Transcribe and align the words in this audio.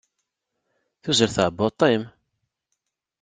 Tuzzel 1.01 1.31
tɛebbuḍt-im? 1.35 2.03